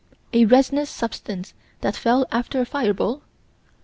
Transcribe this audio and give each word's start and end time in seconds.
A 0.33 0.45
resinous 0.45 0.89
substance 0.89 1.53
that 1.81 1.95
fell 1.95 2.25
after 2.31 2.59
a 2.59 2.65
fireball? 2.65 3.21